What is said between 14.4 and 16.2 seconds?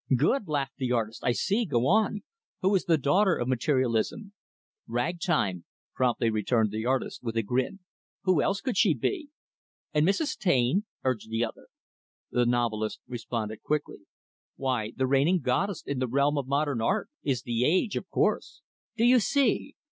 "Why, the reigning 'Goddess' in the